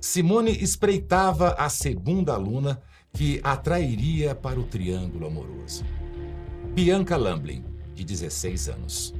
Simone 0.00 0.52
espreitava 0.52 1.50
a 1.58 1.68
segunda 1.68 2.34
aluna 2.34 2.80
que 3.12 3.40
atrairia 3.42 4.34
para 4.34 4.58
o 4.58 4.64
triângulo 4.64 5.26
amoroso. 5.26 5.84
Bianca 6.74 7.16
Lamblin, 7.16 7.64
de 7.94 8.04
16 8.04 8.68
anos. 8.68 9.14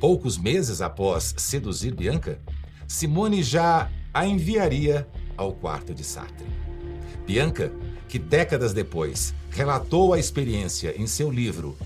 Poucos 0.00 0.38
meses 0.38 0.80
após 0.80 1.34
seduzir 1.36 1.94
Bianca, 1.94 2.40
Simone 2.86 3.42
já 3.42 3.90
a 4.14 4.26
enviaria 4.26 5.08
ao 5.36 5.52
quarto 5.52 5.94
de 5.94 6.04
Sartre. 6.04 6.46
Bianca 7.26 7.72
que 8.12 8.18
décadas 8.18 8.74
depois 8.74 9.34
relatou 9.48 10.12
a 10.12 10.18
experiência 10.18 10.94
em 11.00 11.06
seu 11.06 11.30
livro 11.30 11.78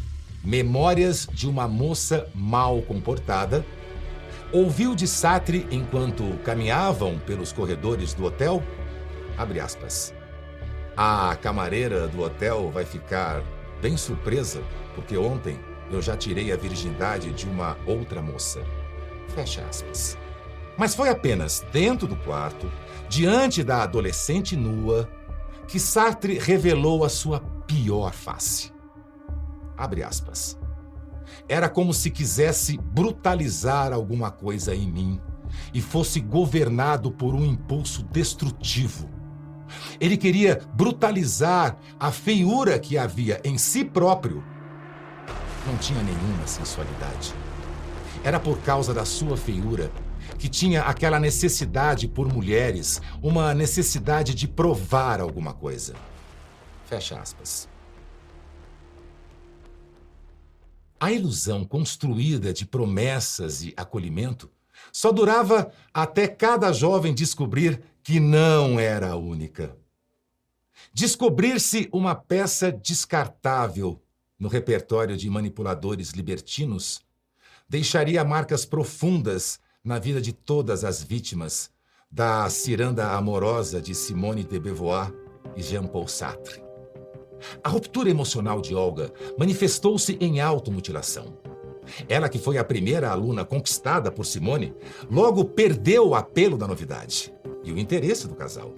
Memórias 0.43 1.25
de 1.33 1.49
uma 1.49 1.69
Moça 1.69 2.29
Mal 2.35 2.83
Comportada, 2.83 3.65
ouviu 4.53 4.97
de 4.97 5.07
Sartre 5.07 5.69
enquanto 5.71 6.37
caminhavam 6.43 7.17
pelos 7.21 7.53
corredores 7.53 8.13
do 8.13 8.25
hotel? 8.25 8.61
Abre 9.39 9.61
aspas. 9.61 10.13
A 10.97 11.37
camareira 11.41 12.09
do 12.09 12.23
hotel 12.23 12.73
vai 12.73 12.85
ficar 12.85 13.41
bem 13.81 13.97
surpresa, 13.97 14.61
porque 14.97 15.17
ontem 15.17 15.57
eu 15.93 16.03
já 16.03 16.17
tirei 16.17 16.51
a 16.51 16.57
virgindade 16.57 17.31
de 17.31 17.47
uma 17.47 17.77
outra 17.87 18.21
moça. 18.21 18.65
Fecha 19.29 19.63
aspas. 19.63 20.19
Mas 20.77 20.93
foi 20.93 21.09
apenas 21.09 21.65
dentro 21.73 22.09
do 22.09 22.17
quarto, 22.17 22.69
diante 23.09 23.63
da 23.63 23.85
adolescente 23.85 24.57
nua, 24.57 25.09
que 25.69 25.81
Sartre 25.81 26.39
revelou 26.39 27.05
a 27.05 27.09
sua 27.09 27.41
pior 27.67 28.13
face. 28.13 28.73
Abre 29.77 30.03
aspas. 30.03 30.59
Era 31.49 31.69
como 31.69 31.93
se 31.93 32.11
quisesse 32.11 32.79
brutalizar 32.79 33.93
alguma 33.93 34.31
coisa 34.31 34.75
em 34.75 34.91
mim 34.91 35.21
e 35.73 35.81
fosse 35.81 36.21
governado 36.21 37.11
por 37.11 37.35
um 37.35 37.45
impulso 37.45 38.03
destrutivo. 38.05 39.09
Ele 40.01 40.17
queria 40.17 40.61
brutalizar 40.75 41.77
a 41.99 42.11
feiura 42.11 42.79
que 42.79 42.97
havia 42.97 43.41
em 43.45 43.59
si 43.59 43.85
próprio. 43.85 44.43
Não 45.67 45.77
tinha 45.79 46.03
nenhuma 46.03 46.47
sensualidade. 46.47 47.35
Era 48.23 48.39
por 48.39 48.59
causa 48.59 48.95
da 48.95 49.05
sua 49.05 49.37
feiura 49.37 49.91
que 50.37 50.49
tinha 50.49 50.83
aquela 50.83 51.19
necessidade 51.19 52.07
por 52.07 52.33
mulheres, 52.33 53.01
uma 53.23 53.55
necessidade 53.55 54.35
de 54.35 54.47
provar 54.47 55.21
alguma 55.21 55.55
coisa. 55.55 55.95
Fecha 56.87 57.19
aspas. 57.19 57.69
A 60.99 61.13
ilusão 61.13 61.65
construída 61.65 62.53
de 62.53 62.65
promessas 62.65 63.63
e 63.63 63.75
acolhimento 63.77 64.51
só 64.93 65.13
durava 65.13 65.71
até 65.93 66.27
cada 66.27 66.73
jovem 66.73 67.15
descobrir 67.15 67.83
que 68.03 68.19
não 68.21 68.79
era 68.79 69.11
a 69.11 69.17
única. 69.17 69.77
Descobrir-se 70.93 71.89
uma 71.93 72.15
peça 72.15 72.71
descartável 72.73 74.03
no 74.39 74.49
repertório 74.49 75.17
de 75.17 75.29
manipuladores 75.29 76.11
libertinos 76.11 77.01
deixaria 77.69 78.25
marcas 78.25 78.65
profundas 78.65 79.59
na 79.87 80.01
vida 80.01 80.21
de 80.21 80.33
todas 80.33 80.85
as 80.85 81.01
vítimas 81.01 81.71
da 82.11 82.51
ciranda 82.51 83.13
amorosa 83.13 83.81
de 83.81 83.95
Simone 83.95 84.43
de 84.43 84.59
Beauvoir 84.59 85.13
e 85.55 85.63
Jean-Paul 85.63 86.09
Sartre. 86.09 86.61
A 87.63 87.69
ruptura 87.69 88.11
emocional 88.11 88.61
de 88.61 88.75
Olga 88.75 89.13
manifestou-se 89.39 90.19
em 90.21 90.41
automutilação. 90.41 91.39
Ela, 92.09 92.29
que 92.29 92.37
foi 92.37 92.59
a 92.59 92.65
primeira 92.65 93.09
aluna 93.09 93.45
conquistada 93.45 94.11
por 94.11 94.27
Simone, 94.27 94.75
logo 95.09 95.45
perdeu 95.45 96.09
o 96.09 96.15
apelo 96.17 96.59
da 96.59 96.67
novidade 96.67 97.33
e 97.63 97.71
o 97.71 97.79
interesse 97.79 98.27
do 98.27 98.35
casal. 98.35 98.75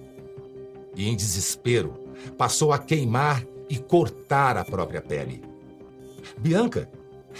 E, 0.95 1.09
em 1.09 1.15
desespero, 1.15 2.05
passou 2.37 2.71
a 2.71 2.77
queimar 2.77 3.43
e 3.67 3.79
cortar 3.79 4.57
a 4.57 4.63
própria 4.63 5.01
pele. 5.01 5.41
Bianca, 6.37 6.87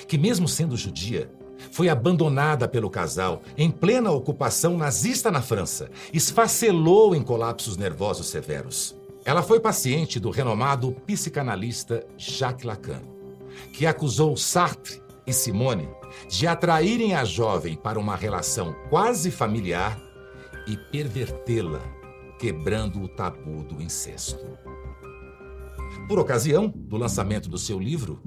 que 0.07 0.17
mesmo 0.17 0.47
sendo 0.47 0.75
judia, 0.75 1.29
foi 1.71 1.89
abandonada 1.89 2.67
pelo 2.67 2.89
casal 2.89 3.41
em 3.57 3.69
plena 3.69 4.11
ocupação 4.11 4.77
nazista 4.77 5.29
na 5.31 5.41
França, 5.41 5.89
esfacelou 6.13 7.15
em 7.15 7.21
colapsos 7.21 7.77
nervosos 7.77 8.27
severos. 8.27 8.95
Ela 9.25 9.43
foi 9.43 9.59
paciente 9.59 10.19
do 10.19 10.29
renomado 10.29 10.91
psicanalista 11.05 12.05
Jacques 12.17 12.65
Lacan, 12.65 13.01
que 13.73 13.85
acusou 13.85 14.35
Sartre 14.37 15.01
e 15.27 15.33
Simone 15.33 15.89
de 16.27 16.47
atraírem 16.47 17.15
a 17.15 17.23
jovem 17.23 17.75
para 17.75 17.99
uma 17.99 18.15
relação 18.15 18.75
quase 18.89 19.29
familiar 19.29 19.99
e 20.67 20.75
pervertê-la, 20.75 21.81
quebrando 22.39 23.01
o 23.01 23.07
tabu 23.07 23.63
do 23.63 23.81
incesto. 23.81 24.39
Por 26.09 26.17
ocasião 26.17 26.73
do 26.75 26.97
lançamento 26.97 27.47
do 27.47 27.57
seu 27.59 27.79
livro, 27.79 28.19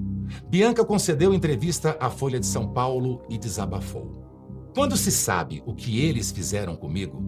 Bianca 0.49 0.85
concedeu 0.85 1.33
entrevista 1.33 1.97
à 1.99 2.09
Folha 2.09 2.39
de 2.39 2.45
São 2.45 2.71
Paulo 2.71 3.21
e 3.29 3.37
desabafou. 3.37 4.23
Quando 4.73 4.95
se 4.95 5.11
sabe 5.11 5.61
o 5.65 5.75
que 5.75 5.99
eles 5.99 6.31
fizeram 6.31 6.77
comigo, 6.77 7.21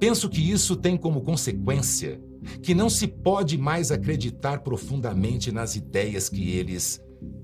penso 0.00 0.30
que 0.30 0.40
isso 0.40 0.76
tem 0.76 0.96
como 0.96 1.20
consequência 1.20 2.18
que 2.62 2.74
não 2.74 2.88
se 2.88 3.06
pode 3.06 3.58
mais 3.58 3.92
acreditar 3.92 4.60
profundamente 4.60 5.52
nas 5.52 5.76
ideias 5.76 6.30
que 6.30 6.56
eles 6.56 6.98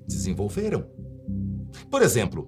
desenvolveram. 0.08 0.86
Por 1.90 2.00
exemplo, 2.00 2.46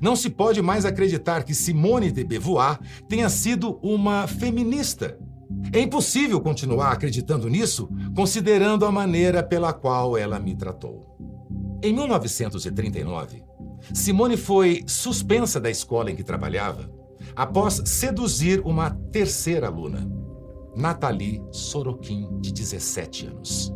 não 0.00 0.14
se 0.14 0.30
pode 0.30 0.62
mais 0.62 0.84
acreditar 0.84 1.42
que 1.42 1.56
Simone 1.56 2.12
de 2.12 2.22
Beauvoir 2.22 2.78
tenha 3.08 3.28
sido 3.28 3.80
uma 3.82 4.28
feminista 4.28 5.18
é 5.72 5.80
impossível 5.80 6.40
continuar 6.40 6.92
acreditando 6.92 7.48
nisso, 7.48 7.88
considerando 8.14 8.86
a 8.86 8.92
maneira 8.92 9.42
pela 9.42 9.72
qual 9.72 10.16
ela 10.16 10.38
me 10.38 10.54
tratou. 10.54 11.16
Em 11.82 11.92
1939, 11.92 13.42
Simone 13.92 14.36
foi 14.36 14.84
suspensa 14.86 15.60
da 15.60 15.70
escola 15.70 16.10
em 16.10 16.16
que 16.16 16.22
trabalhava 16.22 16.90
após 17.34 17.82
seduzir 17.84 18.60
uma 18.64 18.90
terceira 18.90 19.66
aluna, 19.66 20.08
Nathalie 20.76 21.42
Sorokin, 21.50 22.40
de 22.40 22.52
17 22.52 23.26
anos. 23.26 23.72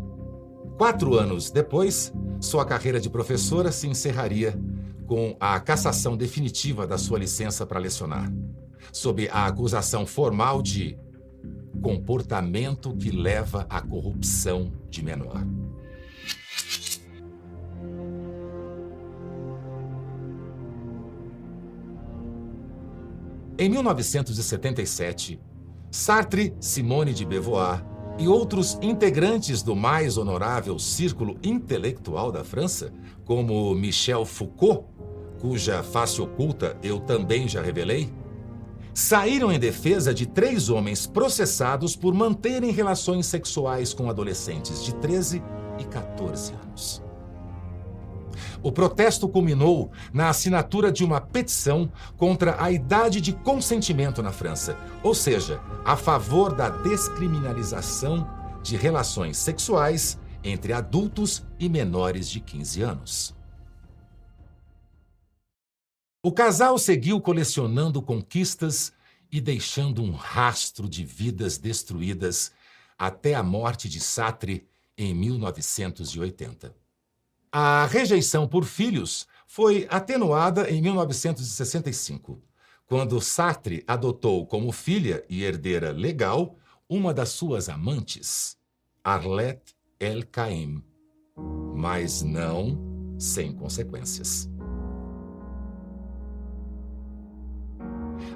Quatro 0.77 1.19
anos 1.19 1.51
depois, 1.51 2.13
sua 2.41 2.65
carreira 2.65 3.01
de 3.01 3.11
professora 3.11 3.73
se 3.73 3.89
encerraria 3.89 4.59
com 5.07 5.37
a 5.41 5.59
cassação 5.59 6.17
definitiva 6.17 6.87
da 6.87 6.97
sua 6.97 7.19
licença 7.19 7.67
para 7.67 7.81
lecionar, 7.81 8.33
sob 8.93 9.29
a 9.31 9.47
acusação 9.47 10.07
formal 10.07 10.63
de 10.63 10.97
comportamento 11.81 12.97
que 12.97 13.11
leva 13.11 13.67
à 13.69 13.81
corrupção 13.81 14.73
de 14.91 15.03
menor. 15.03 15.45
Em 23.61 23.69
1977, 23.69 25.41
Sartre, 25.91 26.55
Simone 26.61 27.13
de 27.13 27.25
Beauvoir 27.25 27.85
e 28.19 28.29
outros 28.29 28.79
integrantes 28.81 29.63
do 29.63 29.75
mais 29.75 30.17
honorável 30.17 30.79
círculo 30.79 31.37
intelectual 31.43 32.31
da 32.31 32.45
França, 32.45 32.93
como 33.25 33.75
Michel 33.75 34.25
Foucault, 34.25 34.85
cuja 35.41 35.83
face 35.83 36.21
oculta 36.21 36.77
eu 36.83 37.01
também 37.01 37.49
já 37.49 37.63
revelei, 37.63 38.13
saíram 38.99 39.53
em 39.53 39.61
defesa 39.61 40.13
de 40.13 40.27
três 40.27 40.69
homens 40.69 41.07
processados 41.07 41.95
por 41.95 42.13
manterem 42.13 42.73
relações 42.73 43.27
sexuais 43.27 43.95
com 43.95 44.11
adolescentes 44.11 44.85
de 44.85 44.93
13 44.97 45.41
e 45.79 45.85
14 45.85 46.53
anos. 46.55 47.01
O 48.61 48.73
protesto 48.73 49.29
culminou 49.29 49.93
na 50.13 50.29
assinatura 50.29 50.91
de 50.91 51.05
uma 51.05 51.21
petição 51.21 51.89
contra 52.17 52.61
a 52.61 52.73
idade 52.73 53.21
de 53.21 53.33
consentimento 53.33 54.21
na 54.21 54.33
França, 54.33 54.77
ou 55.01 55.15
seja, 55.15 55.61
a 55.85 55.97
favor 55.97 56.53
da 56.53 56.69
descriminalização 56.69 58.29
de 58.65 58.77
relações 58.77 59.39
sexuais 59.39 60.19
entre 60.43 60.73
adultos 60.73 61.47
e 61.57 61.69
menores 61.69 62.29
de 62.29 62.41
15 62.41 62.83
anos. 62.83 63.38
O 66.21 66.33
casal 66.33 66.77
seguiu 66.79 67.21
colecionando 67.21 68.03
conquistas 68.03 68.93
e 69.31 69.41
deixando 69.41 70.03
um 70.03 70.11
rastro 70.11 70.89
de 70.89 71.05
vidas 71.05 71.59
destruídas 71.59 72.51
até 72.99 73.35
a 73.35 73.43
morte 73.43 73.89
de 73.89 74.01
Sartre 74.01 74.67
em 74.97 75.15
1980. 75.15 76.75
A 77.53 77.87
rejeição 77.87 78.49
por 78.49 78.65
filhos 78.65 79.29
foi 79.47 79.87
atenuada 79.89 80.69
em 80.69 80.83
1965, 80.83 82.43
quando 82.85 83.21
Sartre 83.21 83.85
adotou 83.87 84.45
como 84.45 84.73
filha 84.73 85.25
e 85.29 85.45
herdeira 85.45 85.93
legal 85.93 86.57
uma 86.89 87.15
das 87.15 87.29
suas 87.29 87.69
amantes, 87.69 88.57
Arlette 89.05 89.75
El 90.01 90.27
Caim, 90.27 90.83
mas 91.77 92.23
não 92.23 92.77
sem 93.19 93.53
consequências. 93.53 94.49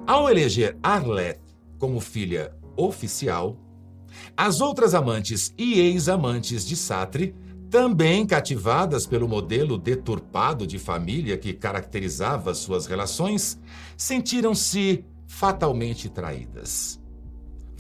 Ao 0.07 0.29
eleger 0.29 0.77
Arlette 0.83 1.41
como 1.79 2.01
filha 2.01 2.53
oficial, 2.77 3.57
as 4.37 4.61
outras 4.61 4.95
amantes 4.95 5.55
e 5.57 5.79
ex-amantes 5.79 6.67
de 6.67 6.75
Sartre, 6.75 7.35
também 7.71 8.27
cativadas 8.27 9.07
pelo 9.07 9.29
modelo 9.29 9.79
deturpado 9.79 10.67
de 10.67 10.79
família 10.79 11.39
que 11.39 11.53
caracterizava 11.53 12.53
suas 12.53 12.87
relações, 12.87 13.59
sentiram-se 13.97 15.05
fatalmente 15.27 16.09
traídas. 16.09 17.01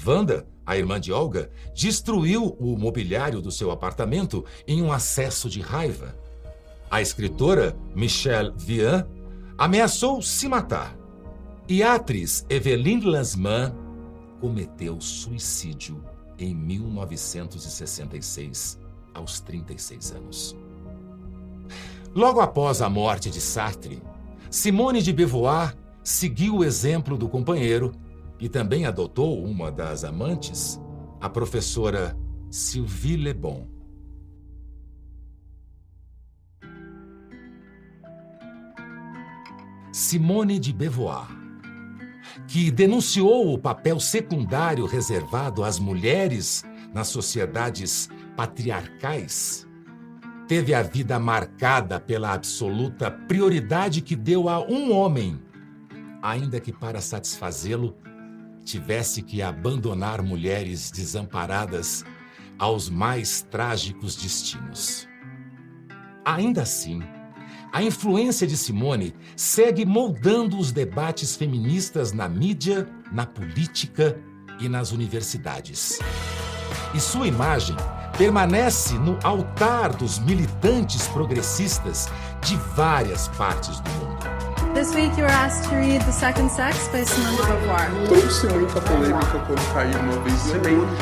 Wanda, 0.06 0.46
a 0.64 0.76
irmã 0.76 1.00
de 1.00 1.12
Olga, 1.12 1.50
destruiu 1.74 2.56
o 2.58 2.78
mobiliário 2.78 3.42
do 3.42 3.50
seu 3.50 3.70
apartamento 3.70 4.44
em 4.66 4.80
um 4.80 4.92
acesso 4.92 5.50
de 5.50 5.60
raiva. 5.60 6.16
A 6.88 7.02
escritora 7.02 7.76
Michelle 7.94 8.52
Vian 8.56 9.06
ameaçou 9.58 10.22
se 10.22 10.48
matar 10.48 11.01
e 11.68 11.82
a 11.82 11.94
atriz 11.94 12.46
Eveline 12.48 13.04
Lasman 13.04 13.74
cometeu 14.40 14.98
suicídio 15.00 16.04
em 16.38 16.54
1966, 16.54 18.78
aos 19.14 19.40
36 19.40 20.12
anos. 20.12 20.56
Logo 22.14 22.40
após 22.40 22.80
a 22.82 22.90
morte 22.90 23.30
de 23.30 23.40
Sartre, 23.40 24.02
Simone 24.50 25.00
de 25.00 25.12
Beauvoir 25.12 25.76
seguiu 26.02 26.56
o 26.58 26.64
exemplo 26.64 27.16
do 27.16 27.28
companheiro 27.28 27.92
e 28.40 28.48
também 28.48 28.84
adotou 28.84 29.44
uma 29.44 29.70
das 29.70 30.02
amantes, 30.04 30.80
a 31.20 31.30
professora 31.30 32.18
Sylvie 32.50 33.16
Le 33.16 33.32
Bon. 33.32 33.68
Simone 39.92 40.58
de 40.58 40.72
Beauvoir 40.72 41.41
que 42.46 42.70
denunciou 42.70 43.52
o 43.52 43.58
papel 43.58 43.98
secundário 44.00 44.86
reservado 44.86 45.64
às 45.64 45.78
mulheres 45.78 46.64
nas 46.92 47.08
sociedades 47.08 48.08
patriarcais, 48.36 49.66
teve 50.46 50.74
a 50.74 50.82
vida 50.82 51.18
marcada 51.18 51.98
pela 51.98 52.32
absoluta 52.32 53.10
prioridade 53.10 54.00
que 54.00 54.16
deu 54.16 54.48
a 54.48 54.60
um 54.60 54.92
homem 54.92 55.40
ainda 56.22 56.60
que 56.60 56.72
para 56.72 57.00
satisfazê-lo 57.00 57.96
tivesse 58.64 59.22
que 59.22 59.42
abandonar 59.42 60.22
mulheres 60.22 60.90
desamparadas 60.90 62.04
aos 62.56 62.88
mais 62.88 63.42
trágicos 63.42 64.14
destinos. 64.14 65.08
Ainda 66.24 66.62
assim, 66.62 67.02
a 67.72 67.82
influência 67.82 68.46
de 68.46 68.56
Simone 68.56 69.14
segue 69.34 69.86
moldando 69.86 70.58
os 70.58 70.70
debates 70.70 71.34
feministas 71.34 72.12
na 72.12 72.28
mídia, 72.28 72.86
na 73.10 73.24
política 73.24 74.18
e 74.60 74.68
nas 74.68 74.92
universidades. 74.92 75.98
E 76.92 77.00
sua 77.00 77.26
imagem 77.26 77.74
permanece 78.18 78.92
no 78.98 79.18
altar 79.24 79.94
dos 79.94 80.18
militantes 80.18 81.08
progressistas 81.08 82.08
de 82.42 82.56
várias 82.76 83.28
partes 83.28 83.80
do 83.80 83.90
mundo. 83.92 84.22
This 84.74 84.94
week 84.94 85.16
you 85.18 85.24
were 85.24 85.32
asked 85.32 85.68
to 85.70 85.76
read 85.76 86.04
The 86.04 86.12
Second 86.12 86.50
Sex 86.50 86.88
by 86.88 87.04
Simone 87.04 87.36
de 87.36 87.42
Beauvoir. 87.42 87.90
Trouxe 88.08 88.46
muita 88.48 88.80
polêmica 88.82 89.38
quando 89.46 89.72
caiu 89.72 89.98
uma 89.98 90.18
vez. 90.20 90.34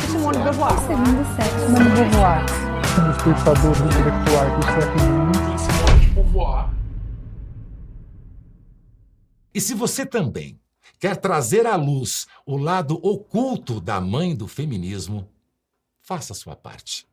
Simone 0.09 0.39
de 0.39 0.45
Beauvoir. 0.45 0.79
Segundo 0.79 1.37
sexo. 1.37 1.67
Simone 1.67 1.85
de 1.85 1.91
Beauvoir. 1.91 2.47
Um 2.99 3.13
dos 3.13 3.23
pensadores 3.23 3.81
intelectuais 3.81 4.53
do 4.53 4.65
século 4.65 5.35
XX. 5.35 5.50
E 9.55 9.61
se 9.61 9.75
você 9.75 10.07
também 10.07 10.61
quer 10.99 11.17
trazer 11.17 11.67
à 11.67 11.75
luz 11.77 12.27
o 12.47 12.57
lado 12.57 12.95
oculto 13.03 13.81
da 13.81 14.01
mãe 14.01 14.35
do 14.37 14.47
feminismo, 14.47 15.29
faça 16.01 16.35
sua 16.35 16.55
parte. 16.55 17.09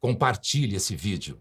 Compartilhe 0.00 0.76
esse 0.76 0.96
vídeo. 0.96 1.40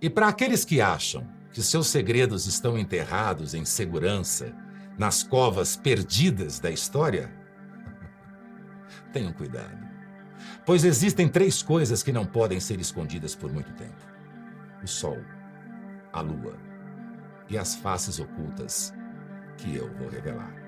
E 0.00 0.10
para 0.10 0.28
aqueles 0.28 0.64
que 0.64 0.80
acham 0.80 1.28
que 1.52 1.62
seus 1.62 1.88
segredos 1.88 2.46
estão 2.46 2.78
enterrados 2.78 3.54
em 3.54 3.64
segurança 3.64 4.54
nas 4.98 5.22
covas 5.22 5.76
perdidas 5.76 6.58
da 6.58 6.70
história, 6.70 7.30
tenham 9.12 9.32
cuidado. 9.32 9.92
Pois 10.66 10.84
existem 10.84 11.28
três 11.28 11.62
coisas 11.62 12.02
que 12.02 12.12
não 12.12 12.26
podem 12.26 12.58
ser 12.58 12.80
escondidas 12.80 13.34
por 13.34 13.52
muito 13.52 13.72
tempo: 13.74 14.04
o 14.82 14.86
Sol, 14.86 15.18
a 16.12 16.20
Lua 16.20 16.58
e 17.48 17.56
as 17.56 17.74
faces 17.76 18.18
ocultas 18.18 18.92
que 19.56 19.76
eu 19.76 19.88
vou 19.94 20.08
revelar. 20.08 20.61